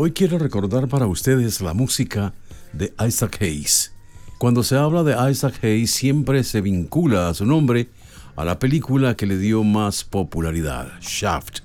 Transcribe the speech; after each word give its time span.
Hoy 0.00 0.12
quiero 0.12 0.38
recordar 0.38 0.86
para 0.86 1.08
ustedes 1.08 1.60
la 1.60 1.74
música 1.74 2.32
de 2.72 2.94
Isaac 3.04 3.38
Hayes. 3.40 3.92
Cuando 4.38 4.62
se 4.62 4.76
habla 4.76 5.02
de 5.02 5.16
Isaac 5.28 5.58
Hayes 5.64 5.90
siempre 5.90 6.44
se 6.44 6.60
vincula 6.60 7.28
a 7.28 7.34
su 7.34 7.44
nombre 7.44 7.88
a 8.36 8.44
la 8.44 8.60
película 8.60 9.16
que 9.16 9.26
le 9.26 9.38
dio 9.38 9.64
más 9.64 10.04
popularidad, 10.04 10.92
Shaft. 11.00 11.62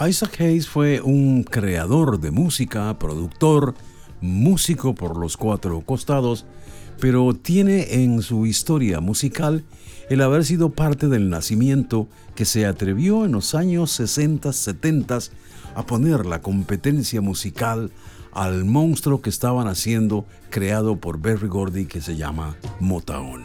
Isaac 0.00 0.40
Hayes 0.40 0.66
fue 0.66 1.02
un 1.02 1.42
creador 1.44 2.20
de 2.20 2.30
música, 2.30 2.98
productor, 2.98 3.74
músico 4.22 4.94
por 4.94 5.18
los 5.18 5.36
cuatro 5.36 5.82
costados, 5.82 6.46
pero 7.00 7.34
tiene 7.34 8.02
en 8.02 8.22
su 8.22 8.46
historia 8.46 9.00
musical 9.00 9.62
el 10.08 10.22
haber 10.22 10.46
sido 10.46 10.70
parte 10.70 11.06
del 11.08 11.28
nacimiento 11.28 12.08
que 12.34 12.46
se 12.46 12.64
atrevió 12.64 13.26
en 13.26 13.32
los 13.32 13.54
años 13.54 14.00
60-70 14.00 15.28
a 15.74 15.84
poner 15.86 16.26
la 16.26 16.42
competencia 16.42 17.20
musical 17.20 17.90
al 18.32 18.64
monstruo 18.64 19.20
que 19.20 19.30
estaban 19.30 19.68
haciendo 19.68 20.26
creado 20.50 20.96
por 20.96 21.20
Berry 21.20 21.48
Gordy 21.48 21.86
que 21.86 22.00
se 22.00 22.16
llama 22.16 22.56
Motown. 22.80 23.44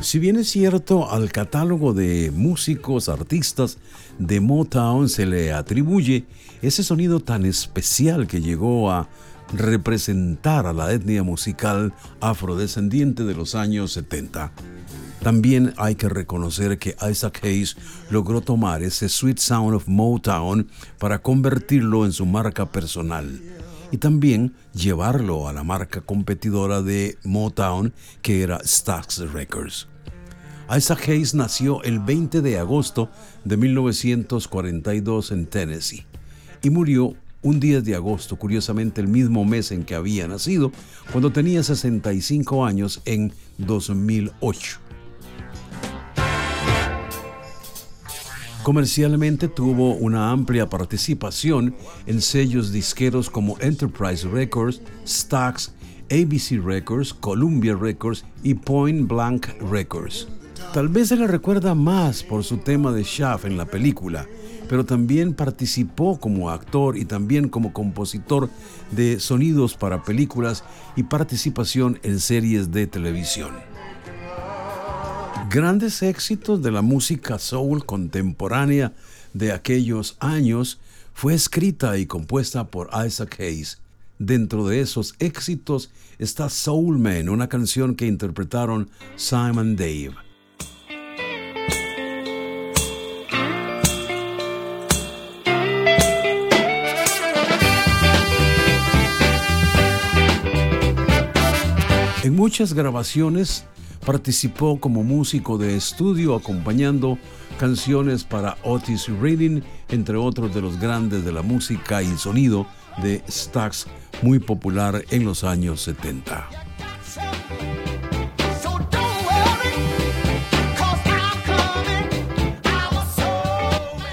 Si 0.00 0.18
bien 0.18 0.36
es 0.36 0.48
cierto, 0.50 1.10
al 1.10 1.30
catálogo 1.30 1.94
de 1.94 2.32
músicos, 2.34 3.08
artistas 3.08 3.78
de 4.18 4.40
Motown 4.40 5.08
se 5.08 5.26
le 5.26 5.52
atribuye 5.52 6.26
ese 6.60 6.82
sonido 6.82 7.20
tan 7.20 7.46
especial 7.46 8.26
que 8.26 8.40
llegó 8.40 8.90
a 8.90 9.08
representar 9.54 10.66
a 10.66 10.72
la 10.72 10.92
etnia 10.92 11.22
musical 11.22 11.92
afrodescendiente 12.20 13.22
de 13.24 13.34
los 13.34 13.54
años 13.54 13.92
70. 13.92 14.50
También 15.22 15.72
hay 15.76 15.94
que 15.94 16.08
reconocer 16.08 16.78
que 16.78 16.96
Isaac 17.08 17.44
Hayes 17.44 17.76
logró 18.10 18.40
tomar 18.40 18.82
ese 18.82 19.08
Sweet 19.08 19.38
Sound 19.38 19.76
of 19.76 19.86
Motown 19.86 20.66
para 20.98 21.22
convertirlo 21.22 22.04
en 22.04 22.12
su 22.12 22.26
marca 22.26 22.72
personal 22.72 23.40
y 23.92 23.98
también 23.98 24.52
llevarlo 24.74 25.46
a 25.46 25.52
la 25.52 25.62
marca 25.62 26.00
competidora 26.00 26.82
de 26.82 27.18
Motown 27.22 27.92
que 28.20 28.42
era 28.42 28.60
Stax 28.64 29.32
Records. 29.32 29.86
Isaac 30.76 31.08
Hayes 31.08 31.34
nació 31.34 31.84
el 31.84 32.00
20 32.00 32.40
de 32.40 32.58
agosto 32.58 33.08
de 33.44 33.56
1942 33.56 35.30
en 35.30 35.46
Tennessee 35.46 36.04
y 36.62 36.70
murió 36.70 37.14
un 37.42 37.60
10 37.60 37.84
de 37.84 37.94
agosto, 37.94 38.36
curiosamente 38.36 39.00
el 39.00 39.08
mismo 39.08 39.44
mes 39.44 39.70
en 39.70 39.84
que 39.84 39.94
había 39.94 40.26
nacido, 40.26 40.72
cuando 41.10 41.30
tenía 41.30 41.62
65 41.62 42.64
años 42.64 43.02
en 43.04 43.32
2008. 43.58 44.81
Comercialmente 48.62 49.48
tuvo 49.48 49.94
una 49.94 50.30
amplia 50.30 50.70
participación 50.70 51.74
en 52.06 52.20
sellos 52.20 52.70
disqueros 52.70 53.28
como 53.28 53.58
Enterprise 53.58 54.28
Records, 54.28 54.80
Stax, 55.04 55.72
ABC 56.12 56.64
Records, 56.64 57.12
Columbia 57.12 57.74
Records 57.74 58.24
y 58.44 58.54
Point 58.54 59.08
Blank 59.08 59.48
Records. 59.68 60.28
Tal 60.72 60.88
vez 60.88 61.08
se 61.08 61.16
le 61.16 61.26
recuerda 61.26 61.74
más 61.74 62.22
por 62.22 62.44
su 62.44 62.58
tema 62.58 62.92
de 62.92 63.02
Shaft 63.02 63.46
en 63.46 63.56
la 63.56 63.64
película, 63.64 64.28
pero 64.68 64.86
también 64.86 65.34
participó 65.34 66.20
como 66.20 66.48
actor 66.48 66.96
y 66.96 67.04
también 67.04 67.48
como 67.48 67.72
compositor 67.72 68.48
de 68.92 69.18
sonidos 69.18 69.74
para 69.74 70.04
películas 70.04 70.62
y 70.94 71.02
participación 71.02 71.98
en 72.04 72.20
series 72.20 72.70
de 72.70 72.86
televisión. 72.86 73.71
Grandes 75.52 76.02
éxitos 76.02 76.62
de 76.62 76.70
la 76.70 76.80
música 76.80 77.38
soul 77.38 77.84
contemporánea 77.84 78.94
de 79.34 79.52
aquellos 79.52 80.16
años 80.18 80.80
fue 81.12 81.34
escrita 81.34 81.98
y 81.98 82.06
compuesta 82.06 82.68
por 82.68 82.88
Isaac 83.06 83.38
Hayes. 83.38 83.78
Dentro 84.18 84.66
de 84.66 84.80
esos 84.80 85.14
éxitos 85.18 85.90
está 86.18 86.48
Soul 86.48 86.98
Man, 86.98 87.28
una 87.28 87.50
canción 87.50 87.96
que 87.96 88.06
interpretaron 88.06 88.88
Simon 89.16 89.76
Dave. 89.76 90.14
En 102.24 102.34
muchas 102.34 102.72
grabaciones 102.72 103.66
Participó 104.04 104.80
como 104.80 105.04
músico 105.04 105.58
de 105.58 105.76
estudio 105.76 106.34
acompañando 106.34 107.18
canciones 107.58 108.24
para 108.24 108.56
Otis 108.64 109.08
Reading, 109.08 109.62
entre 109.88 110.16
otros 110.16 110.52
de 110.54 110.60
los 110.60 110.80
grandes 110.80 111.24
de 111.24 111.32
la 111.32 111.42
música 111.42 112.02
y 112.02 112.16
sonido 112.16 112.66
de 113.00 113.22
Stax, 113.28 113.86
muy 114.22 114.40
popular 114.40 115.04
en 115.10 115.24
los 115.24 115.44
años 115.44 115.82
70. 115.82 116.48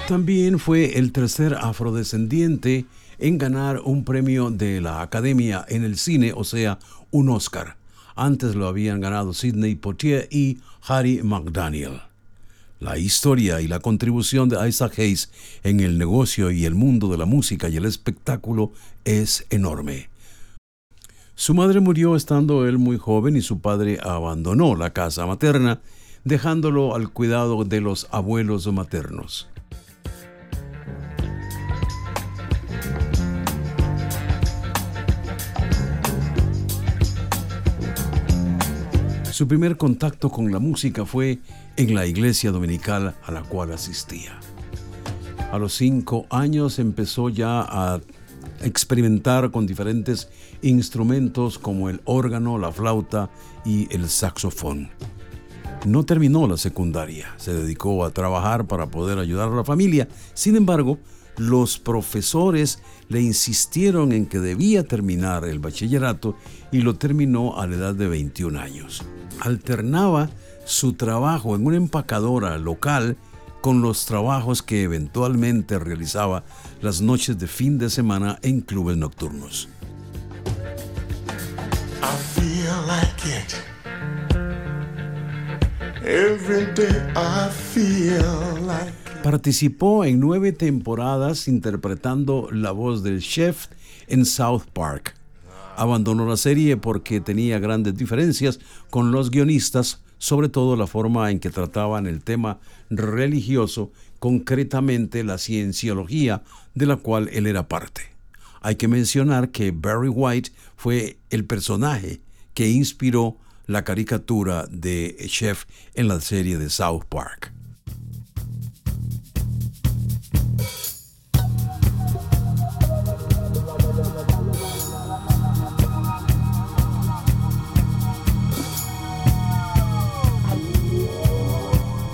También 0.06 0.58
fue 0.58 0.98
el 0.98 1.12
tercer 1.12 1.54
afrodescendiente 1.54 2.84
en 3.20 3.38
ganar 3.38 3.80
un 3.84 4.04
premio 4.04 4.50
de 4.50 4.80
la 4.80 5.02
Academia 5.02 5.64
en 5.68 5.84
el 5.84 5.96
cine, 5.98 6.32
o 6.34 6.42
sea, 6.42 6.78
un 7.12 7.28
Oscar. 7.28 7.79
Antes 8.20 8.54
lo 8.54 8.68
habían 8.68 9.00
ganado 9.00 9.32
Sidney 9.32 9.76
Poitier 9.76 10.28
y 10.30 10.58
Harry 10.86 11.22
McDaniel. 11.22 12.02
La 12.78 12.98
historia 12.98 13.62
y 13.62 13.66
la 13.66 13.80
contribución 13.80 14.50
de 14.50 14.68
Isaac 14.68 14.98
Hayes 14.98 15.30
en 15.62 15.80
el 15.80 15.96
negocio 15.96 16.50
y 16.50 16.66
el 16.66 16.74
mundo 16.74 17.08
de 17.08 17.16
la 17.16 17.24
música 17.24 17.70
y 17.70 17.78
el 17.78 17.86
espectáculo 17.86 18.72
es 19.06 19.46
enorme. 19.48 20.10
Su 21.34 21.54
madre 21.54 21.80
murió 21.80 22.14
estando 22.14 22.68
él 22.68 22.76
muy 22.76 22.98
joven 22.98 23.36
y 23.36 23.40
su 23.40 23.60
padre 23.60 23.98
abandonó 24.02 24.76
la 24.76 24.92
casa 24.92 25.24
materna, 25.24 25.80
dejándolo 26.22 26.94
al 26.94 27.08
cuidado 27.08 27.64
de 27.64 27.80
los 27.80 28.06
abuelos 28.10 28.70
maternos. 28.70 29.48
Su 39.40 39.48
primer 39.48 39.78
contacto 39.78 40.28
con 40.28 40.52
la 40.52 40.58
música 40.58 41.06
fue 41.06 41.38
en 41.78 41.94
la 41.94 42.04
iglesia 42.04 42.50
dominical 42.50 43.14
a 43.24 43.32
la 43.32 43.40
cual 43.40 43.72
asistía. 43.72 44.38
A 45.50 45.58
los 45.58 45.72
cinco 45.72 46.26
años 46.28 46.78
empezó 46.78 47.30
ya 47.30 47.62
a 47.62 48.02
experimentar 48.62 49.50
con 49.50 49.66
diferentes 49.66 50.28
instrumentos 50.60 51.58
como 51.58 51.88
el 51.88 52.02
órgano, 52.04 52.58
la 52.58 52.70
flauta 52.70 53.30
y 53.64 53.88
el 53.94 54.10
saxofón. 54.10 54.90
No 55.86 56.04
terminó 56.04 56.46
la 56.46 56.58
secundaria, 56.58 57.32
se 57.38 57.54
dedicó 57.54 58.04
a 58.04 58.10
trabajar 58.10 58.66
para 58.66 58.90
poder 58.90 59.18
ayudar 59.18 59.48
a 59.48 59.56
la 59.56 59.64
familia. 59.64 60.06
Sin 60.34 60.54
embargo, 60.54 60.98
los 61.36 61.78
profesores 61.78 62.82
le 63.08 63.20
insistieron 63.20 64.12
en 64.12 64.26
que 64.26 64.38
debía 64.38 64.84
terminar 64.84 65.44
el 65.44 65.58
bachillerato 65.58 66.36
y 66.70 66.82
lo 66.82 66.96
terminó 66.96 67.58
a 67.60 67.66
la 67.66 67.76
edad 67.76 67.94
de 67.94 68.08
21 68.08 68.58
años 68.58 69.04
alternaba 69.40 70.30
su 70.64 70.92
trabajo 70.92 71.56
en 71.56 71.66
una 71.66 71.76
empacadora 71.76 72.58
local 72.58 73.16
con 73.60 73.82
los 73.82 74.06
trabajos 74.06 74.62
que 74.62 74.82
eventualmente 74.82 75.78
realizaba 75.78 76.44
las 76.80 77.00
noches 77.00 77.38
de 77.38 77.46
fin 77.46 77.78
de 77.78 77.90
semana 77.90 78.38
en 78.42 78.60
clubes 78.60 78.96
nocturnos. 78.96 79.68
Participó 89.22 90.04
en 90.04 90.18
nueve 90.20 90.52
temporadas 90.52 91.46
interpretando 91.46 92.48
la 92.50 92.72
voz 92.72 93.02
del 93.02 93.20
chef 93.20 93.66
en 94.08 94.24
South 94.24 94.64
Park 94.72 95.14
abandonó 95.80 96.26
la 96.26 96.36
serie 96.36 96.76
porque 96.76 97.22
tenía 97.22 97.58
grandes 97.58 97.96
diferencias 97.96 98.60
con 98.90 99.12
los 99.12 99.30
guionistas, 99.30 100.02
sobre 100.18 100.50
todo 100.50 100.76
la 100.76 100.86
forma 100.86 101.30
en 101.30 101.40
que 101.40 101.48
trataban 101.48 102.06
el 102.06 102.22
tema 102.22 102.58
religioso, 102.90 103.90
concretamente 104.18 105.24
la 105.24 105.38
cienciología 105.38 106.42
de 106.74 106.84
la 106.84 106.96
cual 106.96 107.30
él 107.32 107.46
era 107.46 107.66
parte. 107.66 108.02
Hay 108.60 108.76
que 108.76 108.88
mencionar 108.88 109.52
que 109.52 109.70
Barry 109.70 110.10
White 110.10 110.52
fue 110.76 111.16
el 111.30 111.46
personaje 111.46 112.20
que 112.52 112.68
inspiró 112.68 113.38
la 113.66 113.82
caricatura 113.82 114.66
de 114.70 115.16
Chef 115.28 115.64
en 115.94 116.08
la 116.08 116.20
serie 116.20 116.58
de 116.58 116.68
South 116.68 117.04
Park. 117.08 117.54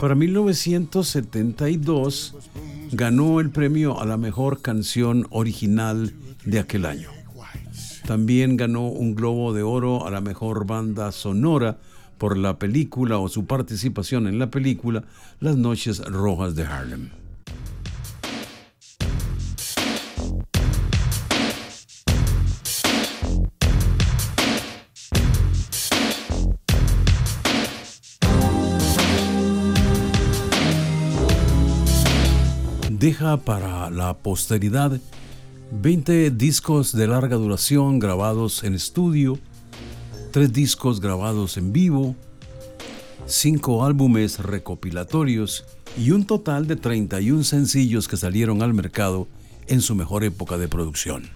Para 0.06 0.14
1972 0.14 2.37
ganó 2.93 3.41
el 3.41 3.50
premio 3.50 4.00
a 4.00 4.06
la 4.06 4.17
mejor 4.17 4.62
canción 4.62 5.26
original 5.31 6.14
de 6.44 6.61
aquel 6.61 6.87
año. 6.87 7.08
También 8.06 8.56
ganó 8.56 8.87
un 8.87 9.17
Globo 9.17 9.53
de 9.53 9.64
Oro 9.64 10.06
a 10.06 10.12
la 10.12 10.20
mejor 10.20 10.64
banda 10.64 11.11
sonora 11.11 11.79
por 12.19 12.37
la 12.37 12.56
película 12.56 13.19
o 13.19 13.29
su 13.29 13.47
participación 13.47 14.29
en 14.29 14.38
la 14.38 14.49
película 14.49 15.03
Las 15.41 15.56
Noches 15.56 15.99
Rojas 16.05 16.55
de 16.55 16.67
Harlem. 16.67 17.11
Deja 33.06 33.37
para 33.37 33.88
la 33.88 34.14
posteridad 34.14 35.00
20 35.70 36.32
discos 36.32 36.91
de 36.91 37.06
larga 37.06 37.37
duración 37.37 38.00
grabados 38.00 38.64
en 38.64 38.75
estudio, 38.75 39.38
3 40.32 40.53
discos 40.53 41.00
grabados 41.00 41.56
en 41.56 41.73
vivo, 41.73 42.17
5 43.26 43.85
álbumes 43.85 44.41
recopilatorios 44.41 45.64
y 45.97 46.11
un 46.11 46.26
total 46.26 46.67
de 46.67 46.75
31 46.75 47.44
sencillos 47.44 48.08
que 48.08 48.17
salieron 48.17 48.61
al 48.61 48.75
mercado 48.75 49.29
en 49.69 49.82
su 49.82 49.94
mejor 49.94 50.25
época 50.25 50.58
de 50.58 50.67
producción. 50.67 51.31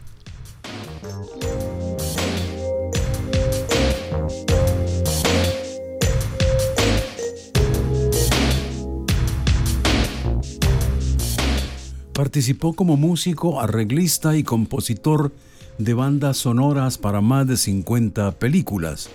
Participó 12.31 12.75
como 12.75 12.97
músico, 12.97 13.61
arreglista 13.61 14.37
y 14.37 14.45
compositor 14.45 15.33
de 15.79 15.95
bandas 15.95 16.37
sonoras 16.37 16.97
para 16.97 17.21
más 17.21 17.49
de 17.49 17.57
50 17.57 18.39
películas. 18.39 19.11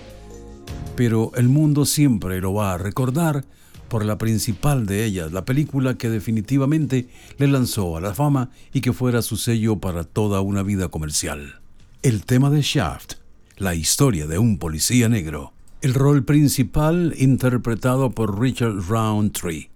Pero 0.98 1.32
el 1.38 1.48
mundo 1.48 1.86
siempre 1.86 2.42
lo 2.42 2.54
va 2.54 2.74
a 2.74 2.78
recordar 2.78 3.46
por 3.88 4.04
la 4.04 4.18
principal 4.18 4.86
de 4.86 5.06
ellas, 5.06 5.32
la 5.32 5.46
película 5.46 5.98
que 5.98 6.10
definitivamente 6.10 7.08
le 7.38 7.48
lanzó 7.48 7.96
a 7.96 8.02
la 8.02 8.14
fama 8.14 8.50
y 8.74 8.82
que 8.82 8.92
fuera 8.92 9.22
su 9.22 9.38
sello 9.38 9.78
para 9.78 10.04
toda 10.04 10.42
una 10.42 10.62
vida 10.62 10.90
comercial. 10.90 11.62
El 12.02 12.26
tema 12.26 12.50
de 12.50 12.64
Shaft, 12.64 13.14
la 13.56 13.76
historia 13.76 14.28
de 14.28 14.40
un 14.40 14.58
policía 14.58 15.08
negro. 15.08 15.54
El 15.80 15.94
rol 15.94 16.26
principal 16.26 17.16
interpretado 17.18 18.12
por 18.12 18.42
Richard 18.42 18.76
Roundtree. 18.90 19.70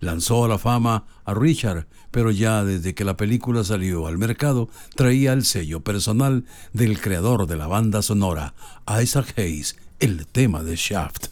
Lanzó 0.00 0.44
a 0.44 0.48
la 0.48 0.58
fama 0.58 1.04
a 1.24 1.34
Richard, 1.34 1.86
pero 2.10 2.30
ya 2.30 2.64
desde 2.64 2.94
que 2.94 3.04
la 3.04 3.16
película 3.16 3.64
salió 3.64 4.06
al 4.06 4.18
mercado 4.18 4.68
traía 4.94 5.32
el 5.32 5.44
sello 5.44 5.80
personal 5.80 6.44
del 6.72 7.00
creador 7.00 7.46
de 7.46 7.56
la 7.56 7.66
banda 7.66 8.02
sonora, 8.02 8.54
Isaac 9.02 9.34
Hayes, 9.38 9.76
el 9.98 10.26
tema 10.26 10.62
de 10.62 10.76
Shaft. 10.76 11.28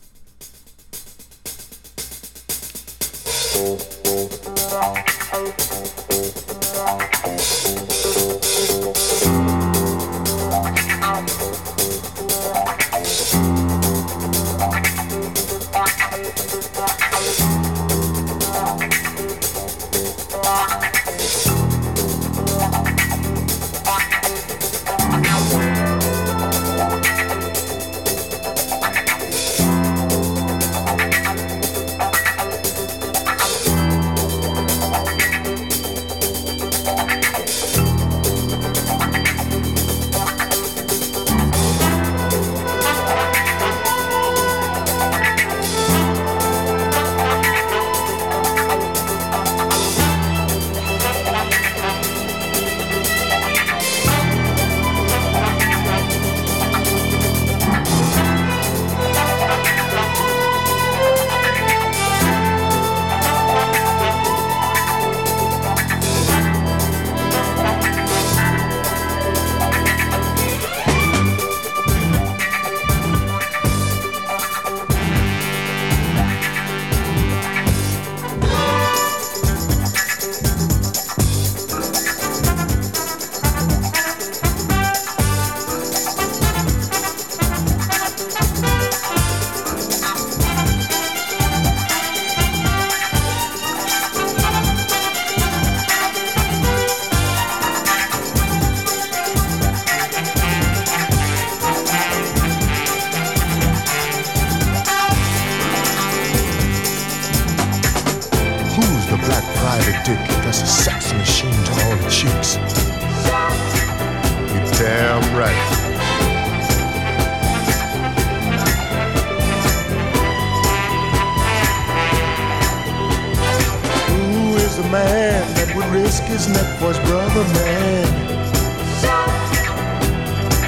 What's 126.47 126.79
for 126.79 126.89
his 126.93 126.99
brother, 127.09 127.43
man? 127.55 128.07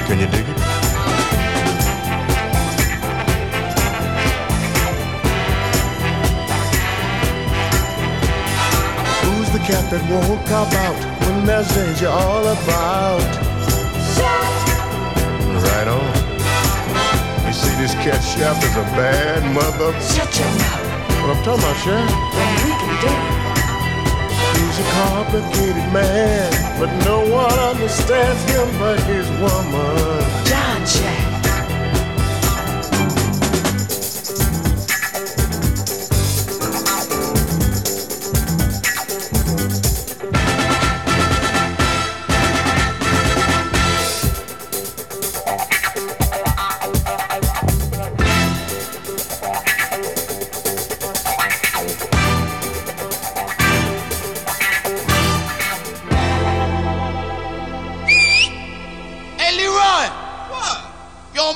Can 0.07 0.19
you 0.19 0.25
dig 0.25 0.47
it? 0.49 0.57
Who's 9.21 9.49
the 9.51 9.59
cat 9.59 9.91
that 9.91 10.01
won't 10.09 10.47
cop 10.47 10.73
out 10.73 10.95
when 11.27 11.45
there's 11.45 11.71
danger 11.75 12.07
all 12.07 12.47
about? 12.47 13.21
Right 15.61 15.87
on. 15.87 17.45
You 17.45 17.53
see, 17.53 17.75
this 17.75 17.93
cat 17.93 18.23
Chef 18.23 18.63
is 18.63 18.75
a 18.77 18.83
bad 18.97 19.43
mother. 19.53 19.93
Shut 20.01 20.39
your 20.39 20.47
mouth. 20.57 21.21
What 21.21 21.37
I'm 21.37 21.43
talking 21.43 21.63
about, 21.63 21.77
Chef? 21.77 22.46
complicated 24.97 25.87
man, 25.93 26.51
but 26.79 26.91
no 27.05 27.19
one 27.29 27.59
understands 27.71 28.41
him 28.51 28.67
but 28.79 28.99
his 29.03 29.27
woman. 29.39 30.45
John 30.45 30.85
Jack. 30.85 31.36